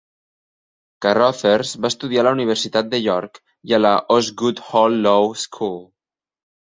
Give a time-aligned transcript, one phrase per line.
[1.05, 3.37] Carrothers va estudiar a la Universitat de York
[3.73, 5.77] i a la Osgoode Hall Law School.